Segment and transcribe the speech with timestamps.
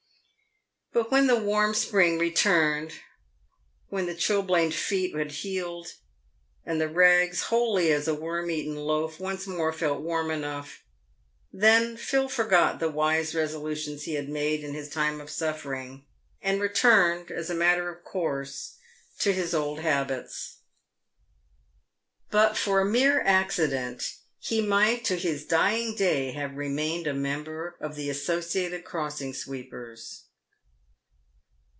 [0.93, 2.91] But when the warm spring returned,
[3.87, 5.87] when the chilblained feet had healed,
[6.65, 10.83] and the rags, holey as a worm eaten leaf, once more felt warm enough,
[11.49, 16.05] then Phil forgot the wise resolutions he had made in his time of suffering,
[16.41, 18.75] and returned, as a matter of course,
[19.19, 20.57] to his old habits.
[22.31, 27.77] But for a mere accident he might to his dying day have remained a member
[27.79, 30.25] of the Associated Crossing Sweepers.